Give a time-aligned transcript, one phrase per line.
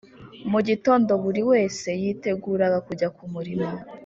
[0.51, 3.69] Mu gitondo buri wese yiteguraga kujya ku murimo,